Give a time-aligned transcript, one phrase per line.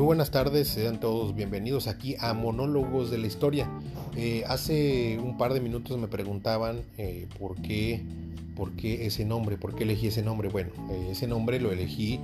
[0.00, 3.68] Muy buenas tardes, sean todos bienvenidos aquí a Monólogos de la Historia.
[4.16, 8.02] Eh, hace un par de minutos me preguntaban eh, por, qué,
[8.56, 10.48] por qué ese nombre, por qué elegí ese nombre.
[10.48, 12.18] Bueno, eh, ese nombre lo elegí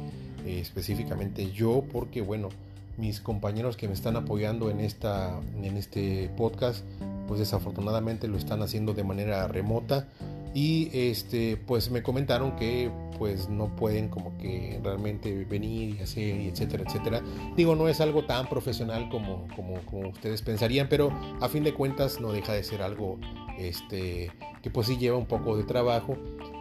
[0.47, 2.49] específicamente yo porque, bueno,
[2.97, 6.83] mis compañeros que me están apoyando en, esta, en este podcast,
[7.29, 10.09] pues desafortunadamente lo están haciendo de manera remota
[10.55, 16.41] y este pues me comentaron que pues no pueden como que realmente venir y hacer
[16.41, 17.23] y etcétera etcétera.
[17.57, 21.75] Digo no es algo tan profesional como, como, como ustedes pensarían pero a fin de
[21.75, 23.19] cuentas no deja de ser algo
[23.59, 24.31] este
[24.63, 26.17] que pues sí lleva un poco de trabajo.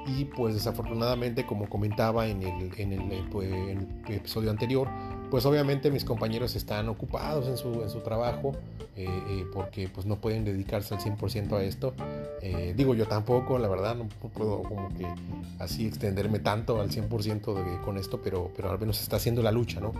[0.07, 4.87] Y pues desafortunadamente como comentaba en el, en el, pues, en el episodio anterior
[5.35, 8.53] pues obviamente mis compañeros están ocupados en su, en su trabajo
[8.95, 11.93] eh, eh, porque pues no pueden dedicarse al 100% a esto.
[12.41, 15.05] Eh, digo yo tampoco, la verdad, no puedo como que
[15.59, 19.51] así extenderme tanto al 100% con esto, pero, pero al menos se está haciendo la
[19.51, 19.91] lucha, ¿no?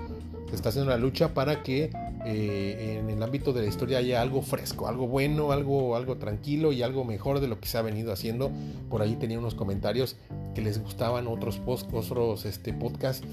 [0.48, 1.90] Se está haciendo la lucha para que
[2.24, 6.82] en el ámbito de la historia haya algo fresco, algo bueno, algo, algo tranquilo y
[6.82, 8.52] algo mejor de lo que se ha venido haciendo.
[8.90, 10.16] Por ahí tenía unos comentarios
[10.54, 13.28] que les gustaban otros, post, otros este, podcasts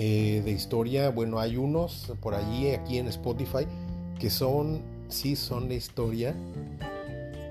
[0.00, 3.66] eh, de historia, bueno, hay unos por allí, aquí en Spotify,
[4.20, 6.36] que son, sí son de historia,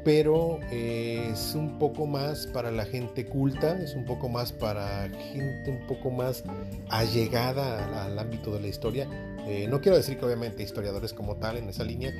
[0.05, 5.09] pero eh, es un poco más para la gente culta, es un poco más para
[5.09, 6.45] gente un poco más
[6.87, 9.09] allegada al, ámbito de la historia.
[9.45, 12.13] Eh, no quiero decir que obviamente historiadores como tal en esa línea,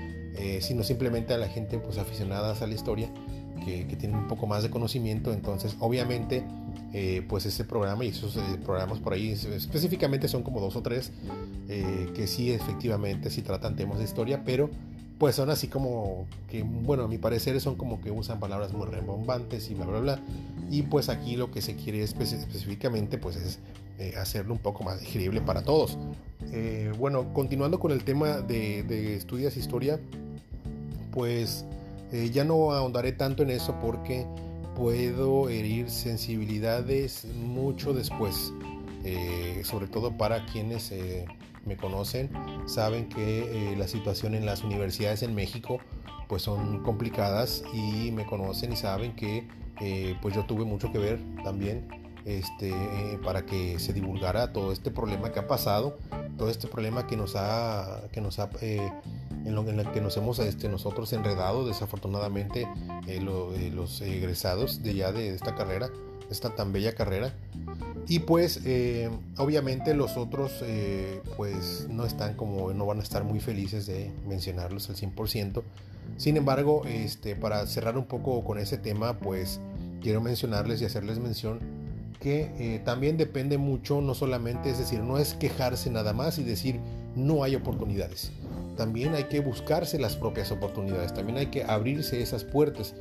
[0.60, 3.10] sino simplemente a la gente pues aficionadas a la historia,
[3.64, 6.44] que, que tienen un poco más de conocimiento, entonces obviamente
[6.94, 10.82] eh, pues ese programa y esos eh, programas por ahí específicamente son como dos o
[10.82, 11.12] tres
[11.68, 14.70] eh, que sí efectivamente sí tratan temas de historia pero
[15.20, 18.88] pues son así como que bueno a mi parecer son como que usan palabras muy
[18.88, 20.20] rebombantes y bla bla bla.
[20.70, 23.60] Y pues aquí lo que se quiere específicamente pues es
[24.16, 25.98] hacerlo un poco más digerible para todos.
[27.00, 30.00] Bueno continuando con el tema de, de estudias historia
[31.12, 31.66] pues
[32.32, 34.28] ya no ahondaré tanto en eso porque
[34.78, 38.54] puedo herir sensibilidades mucho después.
[39.04, 41.26] Eh, sobre todo para quienes eh,
[41.66, 42.30] me conocen,
[42.68, 45.80] saben que eh, la situación en las universidades en México
[46.28, 49.48] pues son complicadas y me conocen y saben que
[50.22, 51.88] pues yo tuve mucho que ver también
[52.26, 52.74] este,
[53.24, 55.98] para que se divulgara todo este problema que ha pasado,
[56.38, 58.50] todo este problema que nos ha, que nos ha
[59.46, 62.68] en, lo, el que nos hemos este, nosotros enredado desafortunadamente
[63.08, 65.90] eh, eh, los egresados de ya de esta carrera,
[66.30, 67.34] esta tan bella carrera.
[68.08, 70.64] Y pues eh, obviamente los otros
[71.36, 75.62] pues no están como, no van a estar muy felices de mencionarlos al 100%.
[76.16, 79.60] Sin embargo, este, para cerrar un poco con ese tema, pues
[80.02, 81.60] quiero mencionarles y hacerles mención
[82.22, 86.80] que también depende mucho, no solamente, es decir, no es quejarse nada más y decir
[87.16, 88.32] no hay oportunidades
[88.78, 92.94] también hay que buscarse las propias oportunidades, también hay que abrirse esas puertas.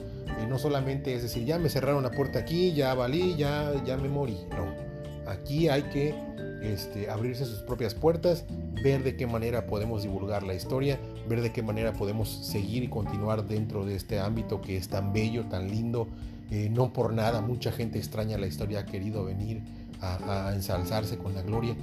[0.42, 3.96] Y no solamente es decir, ya me cerraron la puerta aquí, ya valí, ya, ya
[3.96, 4.38] me morí.
[4.50, 6.14] No, aquí hay que
[6.62, 8.44] este, abrirse sus propias puertas,
[8.82, 10.98] ver de qué manera podemos divulgar la historia,
[11.28, 15.12] ver de qué manera podemos seguir y continuar dentro de este ámbito que es tan
[15.12, 16.08] bello, tan lindo.
[16.50, 19.62] Eh, no por nada, mucha gente extraña la historia, ha querido venir
[20.00, 21.76] a, a ensalzarse con la gloria.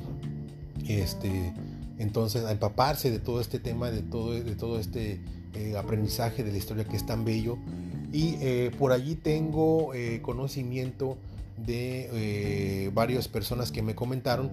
[0.88, 1.54] Este,
[2.04, 5.22] entonces, a empaparse de todo este tema, de todo, de todo este
[5.56, 7.58] eh, aprendizaje de la historia que es tan bello.
[8.12, 11.18] Y eh, por allí tengo eh, conocimiento
[11.58, 14.52] de varias personas que me comentaron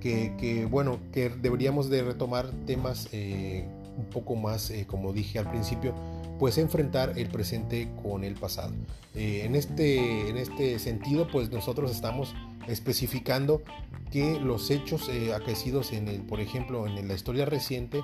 [0.00, 5.92] que, bueno, que deberíamos de retomar temas un poco más, como dije al principio,
[6.38, 8.72] pues enfrentar el presente con el pasado.
[9.14, 12.34] en, este, en este sentido, pues nosotros estamos
[12.66, 13.62] especificando
[14.10, 18.02] que los hechos eh, acaecidos en el, por ejemplo, en la historia reciente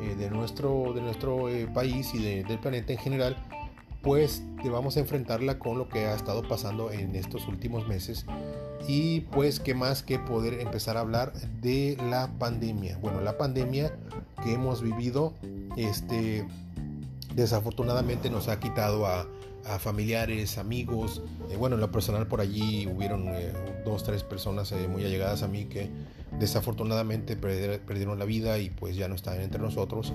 [0.00, 3.36] eh, de nuestro, de nuestro eh, país y del planeta en general,
[4.02, 4.42] pues
[4.96, 8.26] a enfrentarla con lo que ha estado pasando en estos últimos meses
[8.86, 11.32] y pues qué más que poder empezar a hablar
[11.62, 12.98] de la pandemia.
[12.98, 13.96] Bueno, la pandemia
[14.42, 15.32] que hemos vivido,
[15.76, 16.46] este,
[17.34, 19.26] desafortunadamente nos ha quitado a,
[19.78, 21.22] familiares, amigos.
[21.50, 23.50] Eh, bueno, en lo personal por allí hubieron eh,
[23.82, 25.88] dos, tres personas eh, muy allegadas a mí que
[26.38, 30.12] desafortunadamente perdieron la vida y pues ya no están entre nosotros.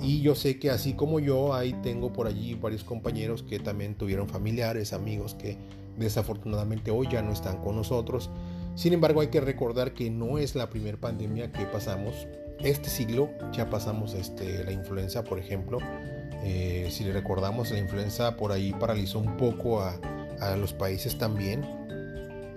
[0.00, 3.96] Y yo sé que así como yo, ahí tengo por allí varios compañeros que también
[3.96, 5.58] tuvieron familiares, amigos que
[5.98, 8.30] desafortunadamente hoy ya no están con nosotros.
[8.76, 12.28] Sin embargo, hay que recordar que no es la primera pandemia que pasamos.
[12.60, 15.78] Este siglo ya pasamos este, la influenza, por ejemplo,
[16.44, 19.98] eh, si le recordamos, la influenza por ahí paralizó un poco a,
[20.58, 21.64] los países también.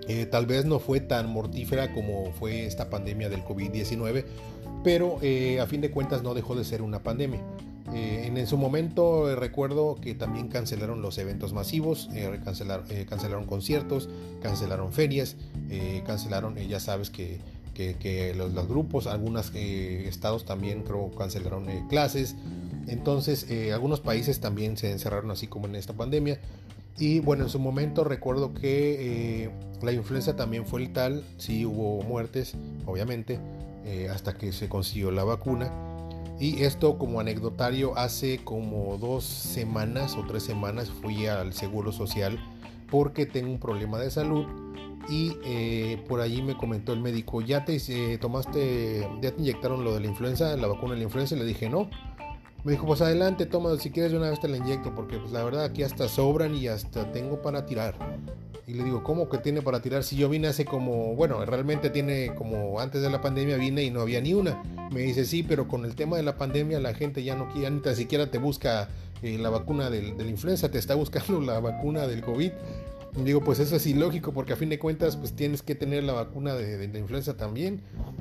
[0.08, 4.24] Eh, tal vez no fue tan mortífera como fue esta pandemia del COVID-19,
[4.84, 7.40] pero a fin de cuentas no dejó de ser una pandemia.
[7.94, 12.10] en, su momento recuerdo que también cancelaron los eventos masivos,
[12.44, 14.10] cancelaron conciertos,
[14.42, 15.36] cancelaron ferias,
[16.04, 17.38] cancelaron, ya sabes que
[17.98, 22.34] que, los, grupos, algunos eh, estados también creo cancelaron eh, clases.
[22.88, 26.40] Entonces, eh, algunos países también se encerraron así como en esta pandemia.
[26.98, 29.50] Y bueno, en su momento recuerdo que
[29.82, 32.56] la influenza también fue letal, sí hubo muertes,
[32.86, 33.38] obviamente,
[34.12, 35.70] hasta que se consiguió la vacuna.
[36.40, 42.38] Y esto como anecdotario, hace como dos semanas o tres semanas fui al Seguro Social
[42.90, 44.46] porque tengo un problema de salud
[45.08, 49.82] y eh, por allí me comentó el médico, ¿ya te eh, tomaste, ya te inyectaron
[49.82, 51.34] lo de la influenza, la vacuna de la influenza?
[51.34, 51.90] Y le dije, no.
[52.64, 55.32] Me dijo, pues adelante, toma, si quieres de una vez te la inyecto, porque pues
[55.32, 57.94] la verdad aquí hasta sobran y hasta tengo para tirar.
[58.66, 60.04] Y le digo, ¿cómo que tiene para tirar?
[60.04, 63.90] Si yo vine hace como, bueno, realmente tiene como antes de la pandemia vine y
[63.90, 64.62] no había ni una.
[64.92, 67.70] Me dice, sí, pero con el tema de la pandemia la gente ya no quiere,
[67.70, 68.88] ni siquiera te busca
[69.22, 72.52] eh, la vacuna de la influenza, te está buscando la vacuna del COVID.
[73.24, 76.12] Digo, pues eso es ilógico porque a fin de cuentas pues tienes que tener la
[76.12, 77.80] vacuna de, la influenza también.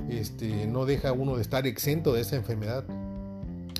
[0.10, 2.86] Este, no deja uno de estar exento de esa enfermedad.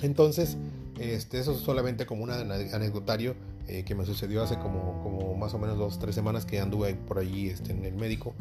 [0.02, 0.58] Entonces,
[1.00, 3.36] este, eso es solamente como un anecdotario
[3.68, 6.96] eh, que me sucedió hace como, como más o menos dos, tres semanas que anduve
[6.96, 8.34] por allí este, en el médico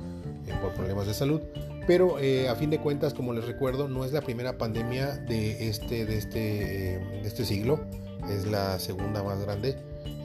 [0.46, 1.40] eh, por problemas de salud.
[1.86, 5.68] Pero eh, a fin de cuentas, como les recuerdo, no es la primera pandemia de
[5.68, 7.80] este, de este, de este siglo.
[8.28, 9.76] Es la segunda más grande.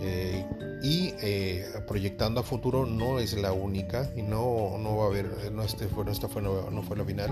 [0.04, 0.44] Eh,
[0.82, 5.52] y eh, proyectando a futuro no es la única y no, no va a haber,
[5.52, 7.30] no, este fue, no, fue, no, fue la final,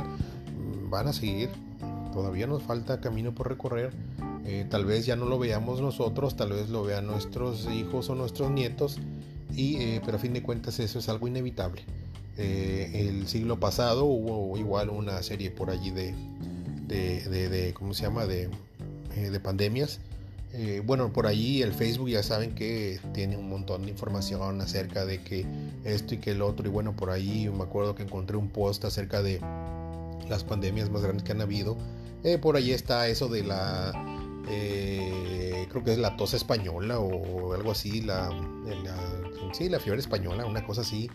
[0.87, 1.49] van a seguir,
[2.19, 3.93] todavía nos falta camino por recorrer,
[4.45, 8.15] eh, tal vez ya no lo veamos nosotros, tal vez lo vean nuestros hijos o
[8.15, 8.97] nuestros nietos,
[9.55, 11.83] y, pero a fin de cuentas eso es algo inevitable.
[12.37, 16.13] el siglo pasado hubo igual una serie por allí de,
[16.87, 18.49] de, de, ¿cómo se llama?, de,
[19.15, 19.99] de pandemias
[20.51, 25.05] eh, bueno, por ahí el Facebook ya saben que tiene un montón de información acerca
[25.05, 25.45] de que
[25.83, 26.67] esto y que el otro.
[26.67, 29.39] Y bueno, por ahí me acuerdo que encontré un post acerca de
[30.27, 31.77] las pandemias más grandes que han habido.
[32.23, 33.91] Eh, por ahí está eso de la,
[34.49, 38.29] eh, creo que es la tos española o algo así, la,
[39.53, 41.09] sí, la fiebre española, una cosa así.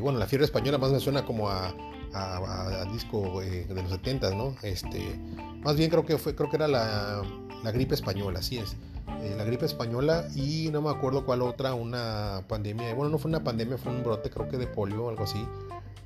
[0.00, 1.74] bueno, la fiebre española más me suena como a,
[2.12, 4.54] a, disco de los 70, ¿no?
[4.62, 5.18] Este,
[5.62, 7.22] más bien creo que fue, creo que era la
[7.66, 8.76] la gripe española, así es.
[9.20, 12.94] Eh, la gripe española y no me acuerdo cuál otra, una pandemia.
[12.94, 15.44] Bueno, no fue una pandemia, fue un brote creo que de polio o algo así.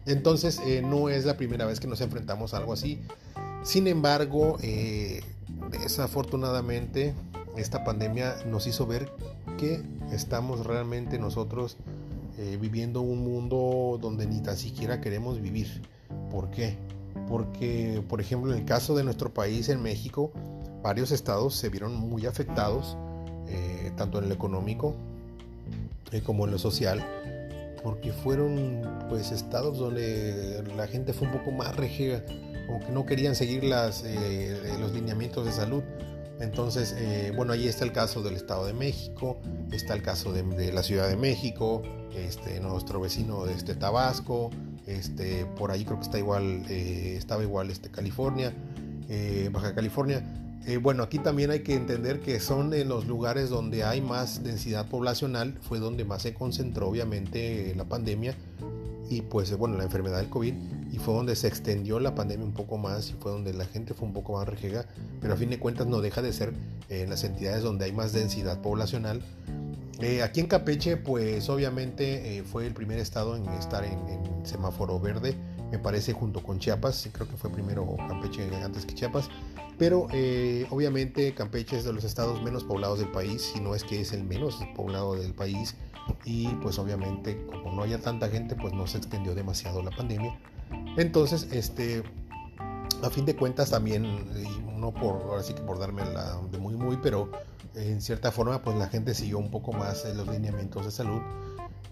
[0.06, 3.00] Entonces eh, no es la primera vez que nos enfrentamos a algo así.
[3.62, 5.22] Sin embargo, eh,
[5.70, 7.14] desafortunadamente
[7.56, 9.10] esta pandemia nos hizo ver
[9.58, 9.82] que
[10.12, 11.76] estamos realmente nosotros
[12.58, 15.82] viviendo un mundo donde ni tan siquiera queremos vivir.
[16.30, 16.78] ¿Por qué?
[17.28, 20.30] Porque, por ejemplo, en el caso de nuestro país, en México,
[20.82, 22.96] varios estados se vieron muy afectados,
[23.48, 24.94] eh, tanto en lo económico
[26.12, 27.04] eh, como en lo social,
[27.82, 32.24] porque fueron pues estados donde la gente fue un poco más regia,
[32.66, 35.82] como que no querían seguir las, eh, los lineamientos de salud.
[36.40, 36.96] Entonces,
[37.36, 39.38] bueno, ahí está el caso del Estado de México,
[39.72, 41.82] está el caso de, la Ciudad de México,
[42.16, 44.48] este, nuestro vecino de este Tabasco,
[44.86, 48.54] este, por ahí creo que está igual, estaba igual este, California,
[49.52, 50.24] Baja California.
[50.66, 54.44] Eh, bueno, aquí también hay que entender que son en los lugares donde hay más
[54.44, 58.36] densidad poblacional, fue donde más se concentró obviamente la pandemia
[59.08, 60.54] y pues bueno, la enfermedad del COVID
[60.92, 63.94] y fue donde se extendió la pandemia un poco más y fue donde la gente
[63.94, 64.86] fue un poco más rejega,
[65.20, 66.52] pero a fin de cuentas no deja de ser
[66.88, 69.22] en las entidades donde hay más densidad poblacional.
[70.00, 73.98] Eh, aquí en Campeche pues obviamente eh, fue el primer estado en estar en
[74.46, 75.34] semáforo verde,
[75.70, 79.28] me parece junto con Chiapas, creo que fue primero Campeche antes que Chiapas
[79.80, 83.82] pero eh, obviamente Campeche es de los estados menos poblados del país, si no es
[83.82, 85.74] que es el menos poblado del país.
[86.26, 90.38] Y pues obviamente como no haya tanta gente, pues no se extendió demasiado la pandemia.
[90.98, 92.02] Entonces, este,
[93.02, 94.26] a fin de cuentas también,
[94.78, 97.30] no por, ahora sí que por darme la de muy muy, pero
[97.74, 101.22] en cierta forma pues la gente siguió un poco más los lineamientos de salud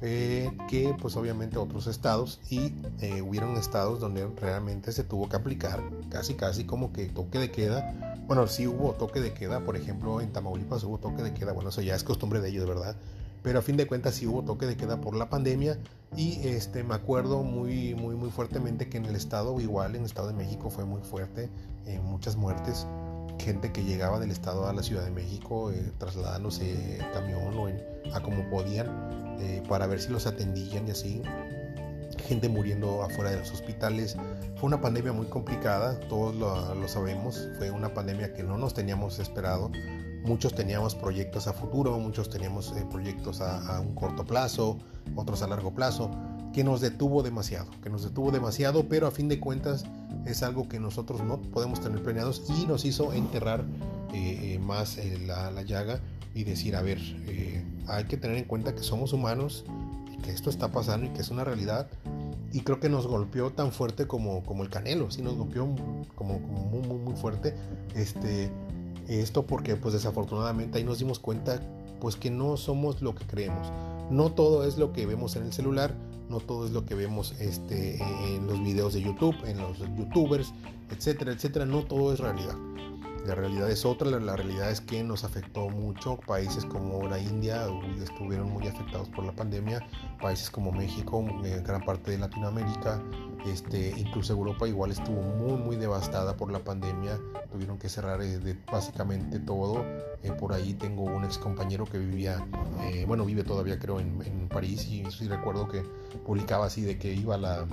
[0.01, 5.37] eh, que pues obviamente otros estados y eh, hubieron estados donde realmente se tuvo que
[5.37, 8.17] aplicar casi casi como que toque de queda.
[8.27, 11.71] Bueno, sí hubo toque de queda, por ejemplo en Tamaulipas hubo toque de queda, bueno
[11.71, 12.95] eso ya es costumbre de ellos, verdad.
[13.43, 15.79] Pero a fin de cuentas sí hubo toque de queda por la pandemia
[16.17, 20.07] y este me acuerdo muy muy muy fuertemente que en el estado igual en el
[20.07, 21.51] estado de México fue muy fuerte,
[21.87, 22.87] eh, muchas muertes
[23.39, 27.69] gente que llegaba del estado a la Ciudad de México eh, trasladándose en camión o
[27.69, 27.83] en,
[28.13, 28.87] a como podían
[29.41, 31.23] eh, para ver si los atendían y así.
[32.27, 34.17] gente muriendo afuera de los hospitales.
[34.57, 39.19] Fue una pandemia muy complicada, todos lo, sabemos, fue una pandemia que no nos teníamos
[39.19, 39.71] esperado.
[40.25, 44.79] Muchos teníamos proyectos a futuro, muchos teníamos eh, proyectos a, a, un corto plazo,
[45.15, 46.11] otros a largo plazo,
[46.53, 49.85] que nos detuvo demasiado, que nos detuvo demasiado, pero a fin de cuentas
[50.27, 53.65] es algo que nosotros no podemos tener planeados y nos hizo enterrar
[54.13, 56.01] eh, eh, más la, la, llaga
[56.35, 56.99] y decir, a ver,
[57.87, 59.65] hay que tener en cuenta que somos humanos
[60.23, 61.89] que esto está pasando y que es una realidad.
[62.53, 65.69] Y creo que nos golpeó tan fuerte como, como el canelo, sí nos golpeó
[66.15, 67.55] como, como muy, muy, muy fuerte.
[67.95, 68.51] Este,
[69.09, 71.61] esto porque pues desafortunadamente ahí nos dimos cuenta
[72.01, 73.71] pues que no somos lo que creemos.
[74.11, 75.95] No todo es lo que vemos en el celular,
[76.29, 80.53] no todo es lo que vemos este, en los videos de YouTube, en los youtubers,
[80.91, 81.67] etcétera, etcétera.
[81.67, 82.57] No todo es realidad.
[83.29, 86.17] La realidad es otra, la, realidad es que nos afectó mucho.
[86.17, 87.67] Países como la India
[88.03, 89.87] estuvieron muy afectados por la pandemia,
[90.19, 93.03] países como México, eh, gran parte de Latinoamérica,
[93.45, 97.21] este, incluso Europa igual estuvo muy muy devastada por la pandemia,
[97.53, 99.85] tuvieron que cerrar eh, básicamente todo.
[100.23, 102.43] Eh, por ahí tengo un ex compañero que vivía,
[103.07, 105.83] bueno, vive todavía creo en, en París y sí recuerdo que
[106.25, 107.67] publicaba así de que iba la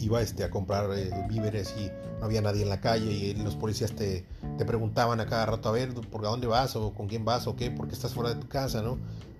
[0.00, 3.56] iba este, a comprar eh, víveres y no había nadie en la calle y los
[3.56, 4.26] policías te,
[4.58, 7.56] te, preguntaban a cada rato, a ver, ¿por dónde vas o con quién vas o
[7.56, 7.70] qué?
[7.70, 8.82] porque estás fuera de tu casa?
[8.82, 8.98] ¿no?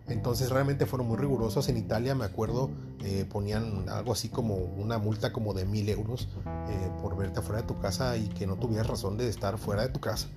[0.08, 1.68] Entonces realmente fueron muy rigurosos.
[1.68, 2.70] En Italia, me acuerdo,
[3.04, 6.28] eh, ponían algo así como una multa como de mil euros
[6.68, 9.82] eh, por verte fuera de tu casa y que no tuvieras razón de estar fuera
[9.82, 10.28] de tu casa.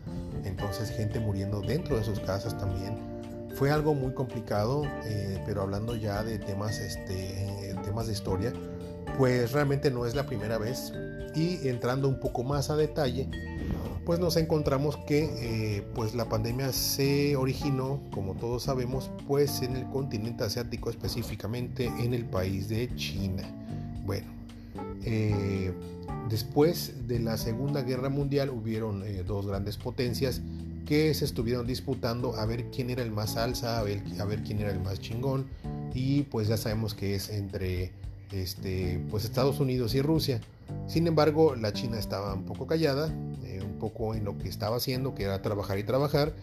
[0.44, 2.98] Entonces gente muriendo dentro de sus casas también.
[3.56, 4.82] Fue algo muy complicado,
[5.46, 8.52] pero hablando ya de temas, este, temas de historia,
[9.18, 10.94] pues realmente no es la primera vez.
[11.36, 13.30] Y entrando un poco más a detalle
[14.06, 19.76] pues nos encontramos que eh, pues la pandemia se originó como todos sabemos pues en
[19.78, 23.44] el continente asiático específicamente en el país de China.
[24.06, 24.28] Bueno
[25.06, 25.72] eh,
[26.30, 30.42] después de la segunda guerra mundial hubieron eh, dos grandes potencias
[30.86, 34.44] que se estuvieron disputando a ver quién era el más alza a ver, a ver
[34.44, 35.46] quién era el más chingón.
[35.94, 37.92] Y pues ya sabemos que es entre
[38.34, 40.42] este, pues Estados Unidos y Rusia.
[40.88, 43.14] Sin embargo, la China estaba un poco callada,
[43.44, 46.34] eh, un poco en lo que estaba haciendo, que era trabajar y trabajar,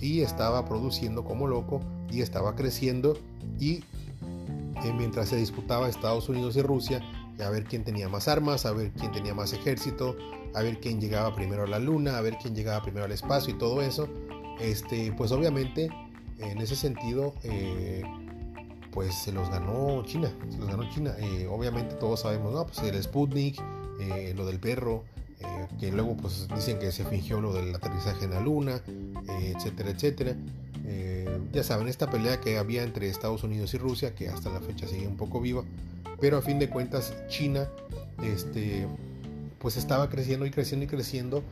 [0.00, 1.80] y estaba produciendo como loco
[2.10, 3.18] y estaba creciendo
[3.58, 3.84] y
[4.84, 7.02] eh, mientras se disputaba Estados Unidos y Rusia,
[7.44, 10.16] a ver quién tenía más armas, a ver quién tenía más ejército,
[10.54, 13.54] a ver quién llegaba primero a la luna, a ver quién llegaba primero al espacio
[13.54, 14.08] y todo eso,
[14.60, 15.90] este, pues obviamente
[16.38, 18.02] en ese sentido eh,
[18.92, 21.14] pues se los ganó China, se los ganó China.
[21.18, 22.66] Eh, obviamente todos sabemos, ¿no?
[22.66, 23.60] Pues el Sputnik,
[24.00, 25.04] eh, lo del perro,
[25.40, 28.80] eh, que luego pues dicen que se fingió lo del aterrizaje en la luna,
[29.40, 30.34] etcétera, etcétera.
[31.52, 34.86] ya saben, esta pelea que había entre Estados Unidos y Rusia, que hasta la fecha
[34.86, 35.64] sigue un poco viva,
[36.20, 37.68] pero a fin de cuentas China,
[38.22, 38.86] este,
[39.58, 41.42] pues estaba creciendo y creciendo y creciendo.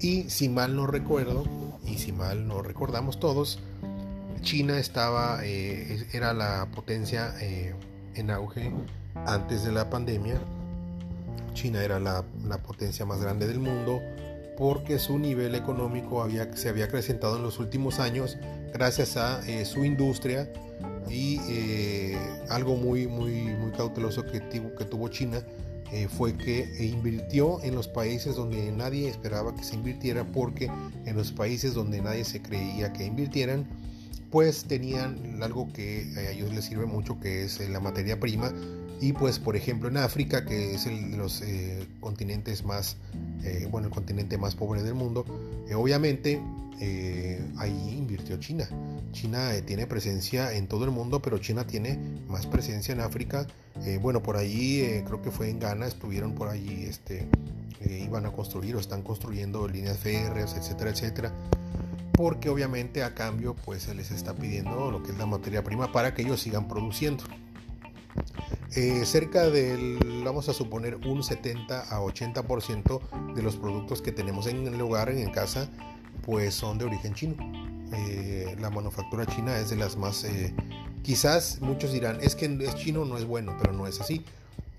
[0.00, 1.44] Y si mal no recuerdo,
[1.86, 3.60] y si mal no recordamos todos,
[4.42, 7.74] China estaba, eh, era la potencia eh,
[8.14, 8.72] en auge
[9.26, 10.40] antes de la pandemia.
[11.54, 12.24] China era la,
[12.66, 14.00] potencia más grande del mundo
[14.58, 18.38] porque su nivel económico había, se había acrecentado en los últimos años
[18.72, 20.50] gracias a eh, su industria
[21.08, 22.14] y
[22.48, 25.40] algo muy, muy, muy cauteloso que, que tuvo China
[26.08, 30.68] fue que invirtió en los países donde nadie esperaba que se invirtiera porque
[31.04, 33.68] en los países donde nadie se creía que invirtieran
[34.30, 38.52] pues tenían algo que a ellos les sirve mucho, que es eh, la materia prima.
[39.00, 42.96] Y pues por ejemplo en África, que es el de los eh, continentes más,
[43.44, 45.24] eh, bueno, el continente más pobre del mundo,
[45.74, 46.40] obviamente
[47.58, 48.68] ahí invirtió China.
[49.12, 53.46] China tiene presencia en todo el mundo, pero China tiene más presencia en África.
[54.02, 57.26] bueno, por ahí creo que fue en Ghana, estuvieron por allí, este,
[57.88, 61.32] iban a construir o están construyendo líneas férreas, etcétera, etcétera
[62.16, 65.92] porque obviamente a cambio pues se les está pidiendo lo que es la materia prima
[65.92, 67.24] para que ellos sigan produciendo.
[68.74, 74.46] Eh, cerca del, vamos a suponer, un 70 a 80% de los productos que tenemos
[74.46, 75.68] en el hogar, en casa,
[76.22, 77.36] pues son de origen chino.
[77.92, 80.54] Eh, la manufactura china es de las más, eh,
[81.02, 84.24] quizás muchos dirán, es que es chino no es bueno, pero no es así.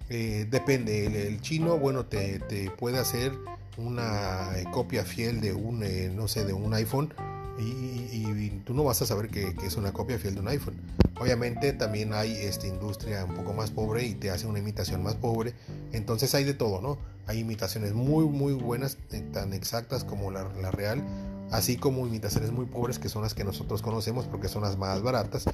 [0.10, 3.34] depende, el, chino, bueno, te, te, puede hacer
[3.78, 5.84] una copia fiel de un,
[6.16, 7.14] no sé, de un iPhone,
[7.60, 10.76] y, tú no vas a saber que, es una copia fiel de un iPhone.
[11.20, 15.16] Obviamente también hay esta industria un poco más pobre y te hace una imitación más
[15.16, 15.54] pobre.
[15.92, 16.98] Entonces hay de todo, ¿no?
[17.26, 21.04] Hay imitaciones muy, muy buenas, eh, tan exactas como la, real,
[21.52, 25.02] así como imitaciones muy pobres que son las que nosotros conocemos porque son las más
[25.02, 25.46] baratas.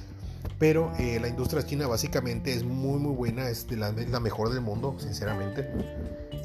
[0.58, 4.60] Pero eh, la industria china básicamente es muy muy buena, es, la, la mejor del
[4.60, 5.68] mundo, sinceramente.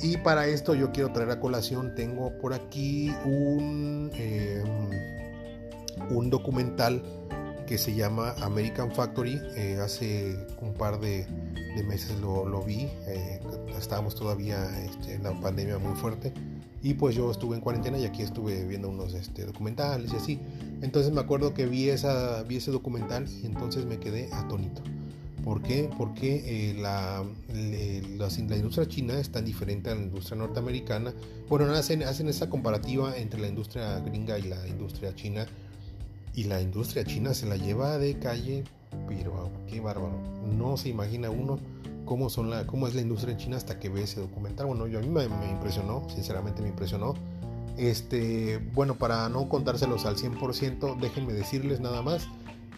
[0.02, 4.64] Y para esto yo quiero traer a colación, tengo por aquí un, eh,
[6.10, 7.04] un documental
[7.68, 9.40] que se llama American Factory.
[9.56, 11.28] Eh, hace un par de,
[11.88, 12.90] meses lo, vi,
[13.78, 16.34] estábamos todavía este, en la pandemia muy fuerte.
[16.82, 20.40] Y pues yo estuve en cuarentena y aquí estuve viendo unos este, documentales y así.
[20.82, 24.82] Entonces me acuerdo que vi, esa, vi ese documental y entonces me quedé atónito.
[25.44, 25.90] ¿Por qué?
[25.98, 31.14] Porque eh, la, la, industria china es tan diferente a la industria norteamericana.
[31.48, 35.48] Bueno, hacen, hacen esa comparativa entre la industria gringa y la industria china.
[36.36, 38.64] Y la industria china se la lleva de calle,
[39.08, 40.20] pero qué bárbaro.
[40.58, 41.60] No se imagina uno
[42.10, 44.66] cómo, son la, cómo es la industria China hasta que ve ese documental.
[44.66, 47.14] Bueno, yo, a mí me, impresionó, sinceramente me impresionó.
[47.78, 52.28] Este, bueno, para no contárselos al 100%, déjenme decirles nada más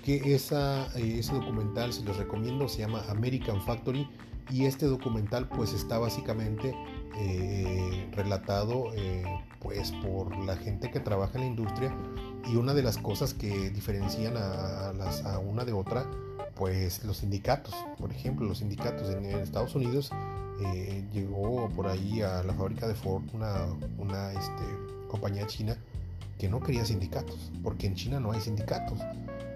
[0.03, 4.07] que esa, eh, ese documental, se los recomiendo, se llama American Factory
[4.49, 6.75] y este documental pues está básicamente
[7.17, 9.23] eh, relatado eh,
[9.59, 11.95] pues por la gente que trabaja en la industria
[12.51, 16.05] y una de las cosas que diferencian a, las, a una de otra
[16.55, 20.11] pues los sindicatos, por ejemplo, los sindicatos en, Estados Unidos
[20.63, 23.65] eh, llegó por ahí a la fábrica de Ford una,
[23.97, 24.63] una este,
[25.07, 25.77] compañía china
[26.37, 28.99] que no quería sindicatos, porque en China no hay sindicatos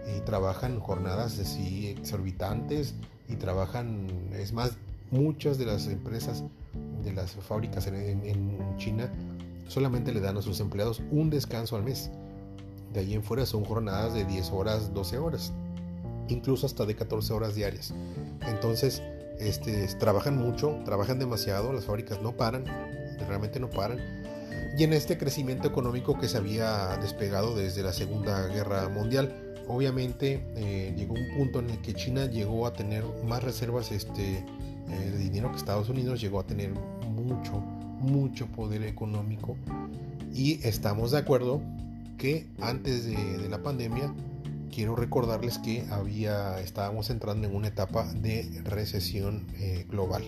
[0.06, 2.96] y trabajan jornadas así exorbitantes
[3.28, 4.78] y trabajan, es más,
[5.12, 6.44] muchas de las empresas
[7.04, 9.12] de las fábricas en, en China
[9.68, 12.12] solamente le dan a sus empleados un descanso al mes.
[12.94, 15.54] De ahí en fuera son jornadas de 10 horas, 12 horas
[16.28, 17.94] incluso hasta de 14 horas diarias.
[18.48, 19.02] Entonces,
[19.40, 22.66] este, trabajan mucho, trabajan demasiado, las fábricas no paran,
[23.28, 24.00] realmente no paran.
[24.78, 29.34] Y en este crecimiento económico que se había despegado desde la Segunda Guerra Mundial,
[29.68, 34.38] obviamente eh, llegó un punto en el que China llegó a tener más reservas este,
[34.38, 36.72] eh, de dinero que Estados Unidos, llegó a tener
[37.10, 37.60] mucho,
[38.00, 39.58] mucho poder económico.
[40.34, 41.62] Y estamos de acuerdo
[42.18, 44.14] que antes de la pandemia
[44.76, 50.24] quiero recordarles que había, estábamos entrando en una etapa de recesión eh, global.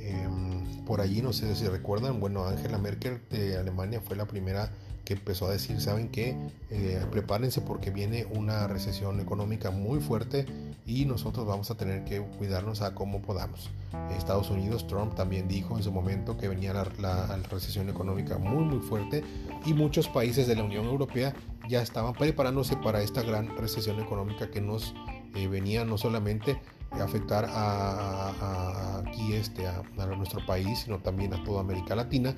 [0.00, 4.72] Em, por allí, no sé si recuerdan, bueno, Angela Merkel de Alemania fue la primera
[5.08, 6.36] que empezó a decir, saben que
[6.68, 10.44] eh, prepárense porque viene una recesión económica muy fuerte
[10.84, 13.70] y nosotros vamos a tener que cuidarnos a como podamos.
[14.14, 18.64] Estados Unidos, Trump también dijo en su momento que venía la, la, recesión económica muy
[18.64, 19.24] muy fuerte
[19.64, 21.34] y muchos países de la Unión Europea
[21.70, 24.94] ya estaban preparándose para esta gran recesión económica que nos
[25.34, 29.82] eh, venía no solamente afectar a, aquí este, a,
[30.16, 32.34] nuestro país, sino también a toda América Latina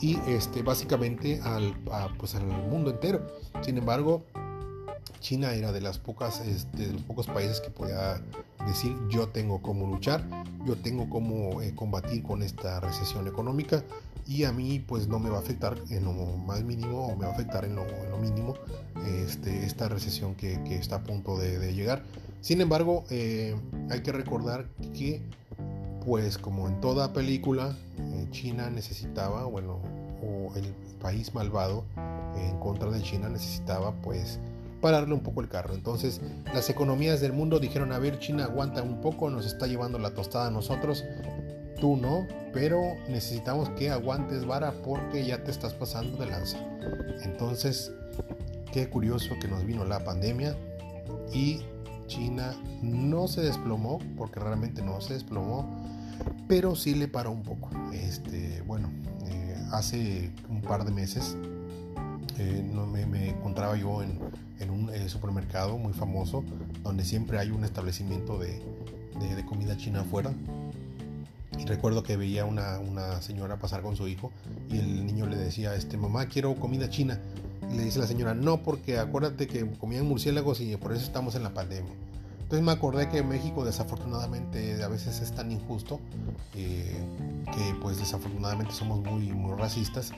[0.00, 1.74] y este, básicamente al,
[2.18, 3.26] pues al mundo entero.
[3.62, 4.24] Sin embargo,
[5.20, 8.20] China era de las pocas este, de los pocos países que podía
[8.66, 10.24] decir yo tengo cómo luchar,
[10.64, 13.82] yo tengo cómo eh, combatir con esta recesión económica
[14.26, 17.24] y a mí pues no me va a afectar en lo más mínimo o me
[17.26, 17.84] va a afectar en lo,
[18.20, 18.54] mínimo
[19.24, 22.02] este, esta recesión que, está a punto de, llegar.
[22.40, 23.56] Sin embargo, eh,
[23.90, 25.22] hay que recordar que
[26.04, 29.80] pues como en toda película, eh, China necesitaba, bueno,
[30.22, 31.84] o el país malvado
[32.36, 34.38] en contra de China necesitaba pues
[34.80, 35.74] pararle un poco el carro.
[35.74, 36.20] Entonces
[36.54, 40.14] las economías del mundo dijeron, a ver, China aguanta un poco, nos está llevando la
[40.14, 41.04] tostada a nosotros,
[41.80, 42.26] tú no,
[42.56, 46.56] pero necesitamos que aguantes vara porque ya te estás pasando de lanza.
[47.22, 47.92] Entonces,
[48.72, 50.56] qué curioso que nos vino la pandemia
[51.34, 51.60] y
[52.06, 55.68] China no se desplomó, porque realmente no se desplomó,
[56.48, 57.68] pero sí le paró un poco.
[57.92, 58.88] Este, bueno,
[59.26, 61.36] eh, hace un par de meses
[62.38, 64.18] eh, no me, encontraba yo en,
[64.70, 66.42] un eh, supermercado muy famoso
[66.82, 68.62] donde siempre hay un establecimiento de,
[69.20, 70.32] de comida china afuera
[71.58, 74.32] y recuerdo que veía una, una señora pasar con su hijo
[74.70, 77.20] y el niño le decía, este, mamá, quiero comida china.
[77.70, 81.34] Y le dice la señora, no, porque acuérdate que comían murciélagos y por eso estamos
[81.34, 81.92] en la pandemia.
[82.46, 85.98] Entonces me acordé que México desafortunadamente a veces es tan injusto
[86.54, 86.96] eh,
[87.52, 90.12] que pues desafortunadamente somos muy, muy racistas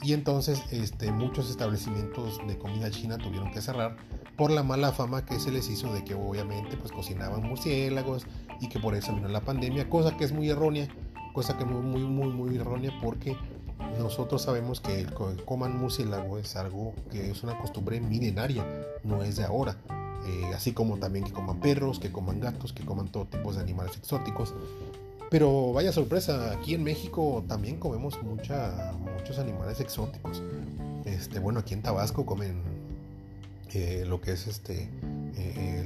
[0.00, 3.96] y entonces este, muchos establecimientos de comida china tuvieron que cerrar
[4.36, 8.26] por la mala fama que se les hizo de que obviamente pues cocinaban murciélagos
[8.60, 10.88] y que por eso vino la pandemia, cosa que es muy errónea,
[11.32, 13.36] cosa que muy, muy, muy, muy errónea porque
[13.98, 15.12] nosotros sabemos que el
[15.44, 18.64] coman murciélago es algo que es una costumbre milenaria,
[19.04, 19.76] no es de ahora.
[20.26, 23.60] Eh, así como también que coman perros, que coman gatos, que coman todo tipo de
[23.60, 24.54] animales exóticos.
[25.30, 30.42] Pero vaya sorpresa, aquí en México también comemos mucha, muchos animales exóticos.
[31.04, 32.62] Este, bueno, aquí en Tabasco comen
[33.74, 34.88] eh, lo que es este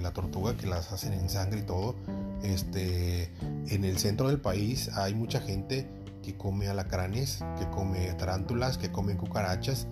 [0.02, 1.96] la tortuga que las hacen en sangre y todo.
[2.42, 3.30] Este,
[3.68, 5.88] en el centro del país hay mucha gente
[6.22, 9.86] que come alacranes, que come tarántulas, que come cucarachas.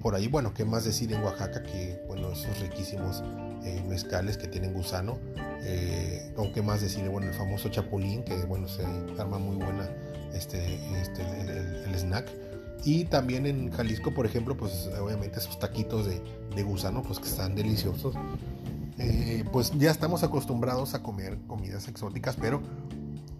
[0.00, 1.62] por ahí, bueno, ¿qué más decir en Oaxaca?
[1.62, 3.22] Que, bueno, esos riquísimos
[3.86, 5.18] mezcales que tienen gusano.
[5.62, 8.84] Eh, aunque más decir, bueno, el famoso chapulín, que bueno, se
[9.18, 9.88] arma muy buena
[10.32, 11.22] este, este
[11.84, 12.30] el, snack.
[12.84, 17.54] Y también en Jalisco, por ejemplo, pues obviamente esos taquitos de, gusano, pues que están
[17.54, 18.14] deliciosos.
[18.98, 22.60] Eh, pues ya estamos acostumbrados a comer comidas exóticas, pero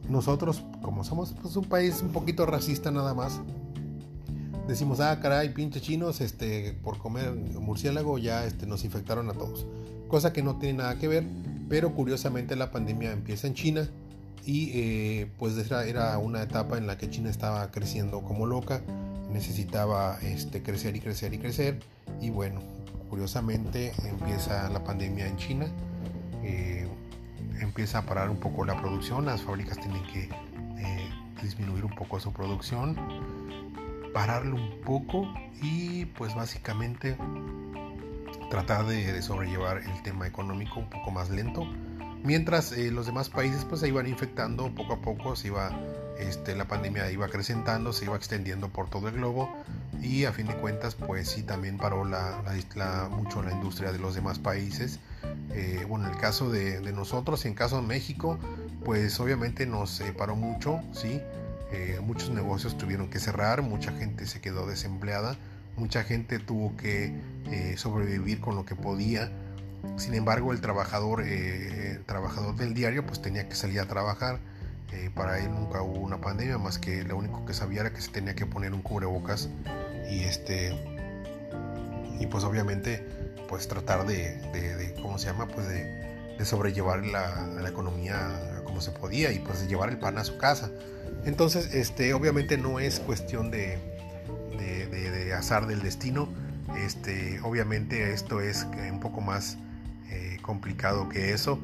[0.09, 3.41] nosotros, como somos pues, un país un poquito racista nada más,
[4.69, 9.67] decimos, ah, caray, pinche chinos, este, por comer murciélago ya este, nos infectaron a todos.
[10.07, 11.25] Cosa que no tiene nada que ver
[11.69, 13.89] pero curiosamente la pandemia empieza en China
[14.45, 18.83] y eh, pues era, una etapa en la que China estaba creciendo como loca,
[19.31, 21.81] necesitaba este, crecer y crecer y crecer.
[22.21, 22.61] Y bueno,
[23.09, 25.67] curiosamente empieza la pandemia en China,
[26.43, 26.89] eh,
[27.61, 30.25] empieza a parar un poco la producción, las fábricas tienen que
[30.79, 31.11] eh,
[31.43, 32.97] disminuir un poco su producción,
[34.13, 37.17] pararlo un poco y pues básicamente
[38.51, 41.67] tratar de, sobrellevar el tema económico un poco más lento.
[42.25, 45.71] Mientras eh, los demás países pues se iban infectando poco a poco, se iba,
[46.19, 49.49] este, la pandemia iba acrecentando, se iba extendiendo por todo el globo
[50.03, 52.43] y a fin de cuentas pues sí también paró la,
[52.75, 55.01] la, mucho la industria de los demás países.
[55.53, 58.39] Eh, bueno, en el caso de, nosotros, en caso de México,
[58.85, 61.21] pues obviamente nos paró mucho, sí.
[61.71, 65.37] Eh, muchos negocios tuvieron que cerrar, mucha gente se quedó desempleada
[65.79, 67.15] Mucha gente tuvo que
[67.53, 69.31] eh, sobrevivir con lo que podía.
[69.97, 74.39] Sin embargo, el trabajador, eh, trabajador del diario pues tenía que salir a trabajar.
[74.93, 78.01] Eh, para él nunca hubo una pandemia, más que lo único que sabía era que
[78.01, 79.51] se tenía que poner un cubrebocas
[80.11, 80.75] y este
[82.19, 83.07] y pues obviamente
[83.49, 85.47] pues tratar de, ¿cómo se llama?
[85.47, 86.07] Pues de,
[86.45, 90.71] sobrellevar la, la, economía como se podía y pues llevar el pan a su casa.
[91.25, 93.79] Entonces, este, obviamente no es cuestión de,
[94.57, 96.29] de, azar del destino.
[96.77, 99.59] Este, obviamente esto es un poco más
[100.49, 101.61] complicado que eso.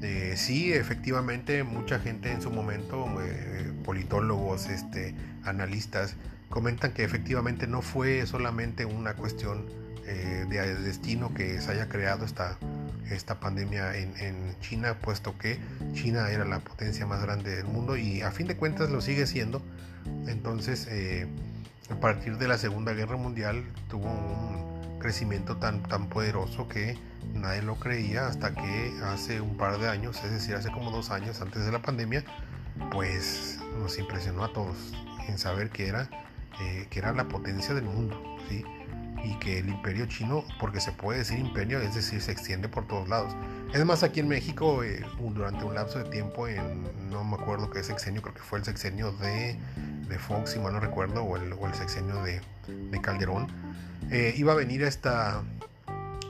[0.00, 6.14] Eh, sí, efectivamente, mucha gente en su momento, eh, politólogos, este, analistas,
[6.48, 9.66] comentan que efectivamente no fue solamente una cuestión
[10.08, 12.56] de destino que se haya creado esta,
[13.10, 15.58] esta pandemia en, en, China, puesto que
[15.92, 19.26] China era la potencia más grande del mundo y a fin de cuentas lo sigue
[19.26, 19.60] siendo.
[20.26, 20.88] Entonces,
[21.90, 24.67] a partir de la Segunda Guerra Mundial tuvo un
[24.98, 26.98] crecimiento tan, tan poderoso que
[27.34, 31.10] nadie lo creía hasta que hace un par de años, es decir, hace como dos
[31.10, 32.24] años antes de la pandemia,
[32.90, 34.76] pues nos impresionó a todos
[35.28, 36.08] en saber que era,
[36.60, 38.64] eh, que era la potencia del mundo, ¿sí?
[39.24, 42.86] y que el imperio chino, porque se puede decir imperio, es decir, se extiende por
[42.86, 43.34] todos lados.
[43.72, 47.70] Es más, aquí en México, eh, durante un lapso de tiempo, en, no me acuerdo
[47.70, 49.58] qué sexenio, creo que fue el sexenio de
[50.08, 52.40] de Fox, si mal no recuerdo, o el, sexenio de,
[53.00, 53.48] Calderón,
[54.10, 55.42] eh, iba a venir esta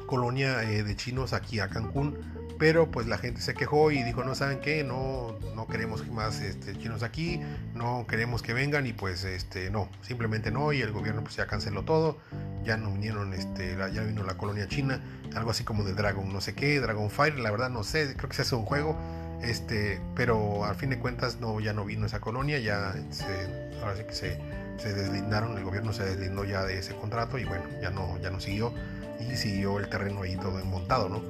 [0.06, 2.16] colonia eh, de chinos aquí a Cancún,
[2.58, 6.40] pero pues la gente se quejó y dijo, no saben qué, no, no queremos más
[6.40, 7.40] este, chinos aquí,
[7.74, 11.46] no queremos que vengan y pues este, no, simplemente no, y el gobierno pues ya
[11.46, 12.18] canceló todo,
[12.64, 15.00] ya no vinieron, este, ya vino la colonia china,
[15.36, 18.28] algo así como de Dragon, no sé qué, Dragon Fire, la verdad no sé, creo
[18.28, 18.98] que se hace un juego,
[19.42, 23.96] este, pero al fin de cuentas no, ya no vino esa colonia, ya se, ahora
[23.96, 24.38] sí que se,
[24.78, 28.30] se deslindaron, el gobierno se deslindó ya de ese contrato y bueno, ya no, ya
[28.30, 28.72] no siguió
[29.20, 31.22] y siguió el terreno ahí todo montado, ¿no?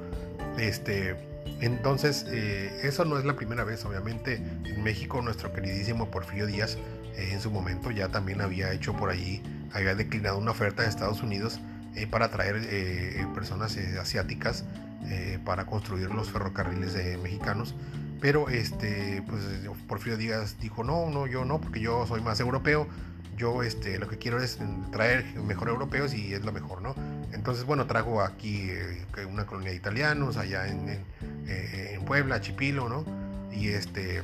[0.57, 1.15] Este,
[1.61, 4.35] entonces, eh, eso no es la primera vez, obviamente.
[4.35, 6.77] En México, nuestro queridísimo Porfirio Díaz,
[7.15, 9.41] eh, en su momento ya también había hecho por allí,
[9.73, 11.59] había declinado una oferta de Estados Unidos
[11.95, 12.55] eh, para traer
[13.33, 14.63] personas asiáticas
[15.43, 17.73] para construir los ferrocarriles mexicanos
[18.21, 19.41] pero este, pues
[19.87, 22.87] Porfirio Díaz dijo, no, no, yo no, porque yo soy más europeo.
[23.37, 24.59] Yo este, lo que quiero es
[24.91, 26.93] traer mejor europeos y es lo mejor, ¿no?
[27.31, 31.05] Entonces, bueno, trajo aquí eh, una colonia de italianos, allá en, en,
[31.47, 33.05] eh, en, Puebla, Chipilo, ¿no?
[33.53, 34.23] Y este,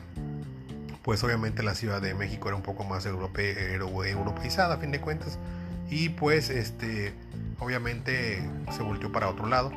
[1.02, 5.40] pues obviamente la Ciudad de México era un poco más europeizada, a fin de cuentas.
[5.90, 7.14] Y pues, este,
[7.60, 8.44] obviamente
[8.76, 9.72] se volteó para otro lado.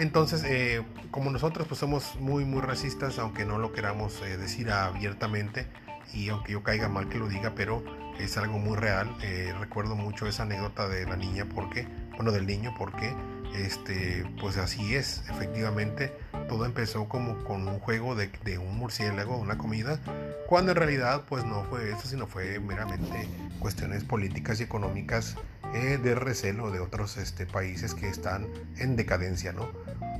[0.00, 4.70] Entonces, eh, como nosotros pues somos muy, muy racistas, aunque no lo queramos eh, decir
[4.70, 5.66] abiertamente,
[6.14, 7.84] y aunque yo caiga mal que lo diga, pero
[8.18, 9.14] es algo muy real.
[9.22, 11.86] Eh, recuerdo mucho esa anécdota de la niña, porque,
[12.16, 13.14] bueno, del niño, porque,
[13.54, 16.14] este, pues así es, efectivamente,
[16.48, 20.00] todo empezó como con un juego de, un murciélago, una comida,
[20.46, 25.36] cuando en realidad, pues no fue eso, sino fue meramente cuestiones políticas y económicas
[25.74, 29.68] eh, de recelo de otros este, países que están en decadencia, ¿no?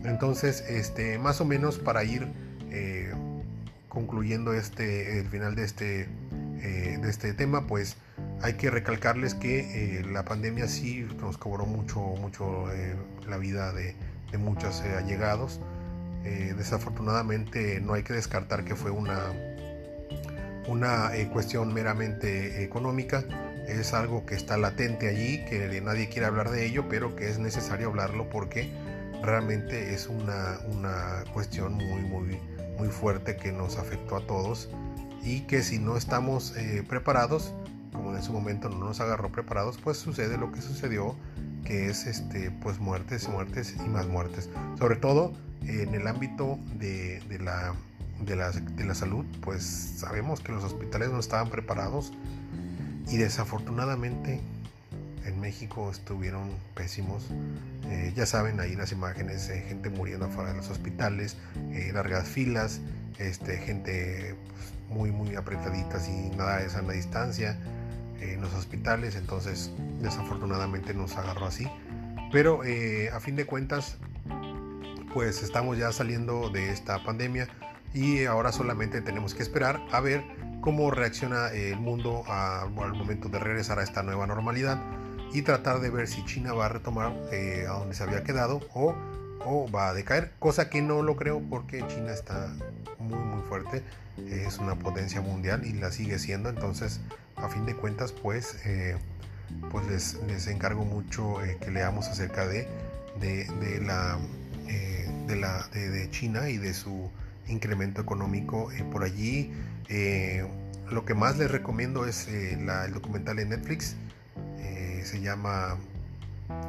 [0.04, 2.28] Entonces, este, más o menos para ir
[2.70, 3.12] eh,
[3.88, 6.08] concluyendo este, el final de este,
[6.62, 7.96] eh, de este tema, pues
[8.42, 12.66] hay que recalcarles que la pandemia sí nos cobró mucho, mucho
[13.28, 13.94] la vida de,
[14.30, 15.60] de muchos allegados.
[16.22, 19.18] desafortunadamente no hay que descartar que fue una,
[20.68, 23.24] una cuestión meramente económica
[23.78, 27.38] es algo que está latente allí, que nadie quiere hablar de ello, pero que es
[27.38, 28.70] necesario hablarlo porque
[29.22, 32.38] realmente es una, una cuestión muy, muy,
[32.78, 34.68] muy fuerte que nos afectó a todos
[35.22, 37.52] y que si no estamos eh, preparados,
[37.92, 41.16] como en ese momento no nos agarró preparados, pues sucede lo que sucedió,
[41.64, 44.48] que es este, pues muertes, muertes y más muertes.
[44.78, 45.32] Sobre todo
[45.66, 47.74] en el ámbito de, de la,
[48.24, 52.12] de, la, de la salud, pues sabemos que los hospitales no estaban preparados
[53.08, 54.40] y desafortunadamente
[55.24, 57.28] en México estuvieron pésimos.
[57.88, 61.36] Eh, ya saben ahí las imágenes, eh, gente muriendo afuera de los hospitales,
[61.72, 62.80] eh, largas filas,
[63.18, 67.58] este, gente pues, muy muy apretaditas y nada de sana distancia
[68.20, 69.16] en los hospitales.
[69.16, 71.68] Entonces desafortunadamente nos agarró así.
[72.32, 72.60] Pero
[73.12, 73.96] a fin de cuentas,
[75.12, 77.48] pues estamos ya saliendo de esta pandemia
[77.92, 80.22] y ahora solamente tenemos que esperar a ver
[80.60, 84.80] cómo reacciona el mundo al momento de regresar a esta nueva normalidad
[85.32, 88.60] y tratar de ver si China va a retomar eh, a donde se había quedado
[88.74, 88.94] o,
[89.44, 92.52] o, va a decaer, cosa que no lo creo porque China está
[92.98, 93.82] muy muy fuerte,
[94.26, 97.00] es una potencia mundial y la sigue siendo, entonces
[97.36, 98.96] a fin de cuentas pues, eh,
[99.70, 102.68] pues les, les, encargo mucho eh, que leamos acerca de,
[103.18, 104.18] de, de la,
[105.26, 107.10] de, la de China y de su
[107.48, 109.50] incremento económico por allí
[109.90, 110.46] eh,
[110.90, 113.96] lo que más les recomiendo es eh, el documental de Netflix.
[115.10, 115.76] Eh, se llama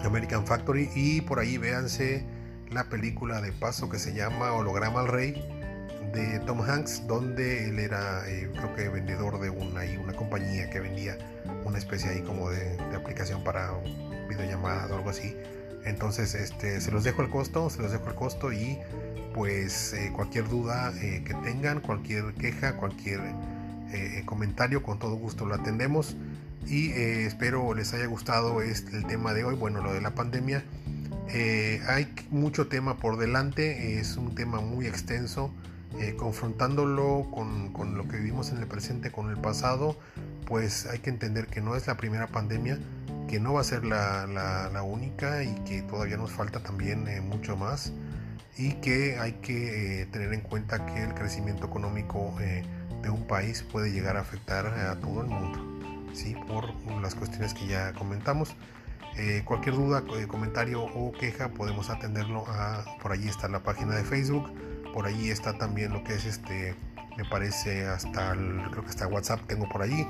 [0.03, 0.89] American Factory.
[0.95, 2.25] Y por ahí véanse
[2.69, 5.33] la película de paso que se llama Holograma al Rey
[6.13, 11.17] de Tom Hanks, donde él era, creo que vendedor de una, una compañía que vendía
[11.63, 13.71] una especie ahí como de, aplicación para
[14.27, 15.35] videollamadas o algo así.
[15.85, 18.77] Entonces, este, se los dejo el costo, se los dejo el costo y
[19.33, 23.21] pues eh, cualquier duda eh, que tengan, cualquier queja, cualquier
[23.93, 26.15] eh, comentario, con todo gusto lo atendemos.
[26.67, 30.63] Y espero les haya gustado este, el tema de hoy, bueno, lo de la pandemia.
[31.87, 35.53] hay mucho tema por delante, es un tema muy extenso.
[36.17, 39.97] confrontándolo con, lo que vivimos en el presente, con el pasado,
[40.45, 42.77] pues hay que entender que no es la primera pandemia,
[43.27, 47.91] que no va a ser la, única y que todavía nos falta también mucho más
[48.57, 52.63] y que hay que eh, tener en cuenta que el crecimiento económico eh,
[53.01, 55.70] de un país puede llegar a afectar a todo el mundo,
[56.13, 56.35] ¿sí?
[56.47, 58.55] por las cuestiones que ya comentamos.
[59.17, 64.03] Eh, cualquier duda, comentario o queja podemos atenderlo a, por allí está la página de
[64.03, 64.49] Facebook,
[64.93, 66.75] por allí está también lo que es este,
[67.17, 70.07] me parece hasta el, creo que hasta WhatsApp tengo por allí.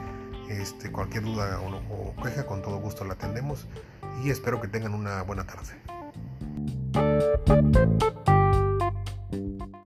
[0.50, 3.68] Este, cualquier duda o queja, con todo gusto la atendemos
[4.24, 5.82] y espero que tengan una buena tarde.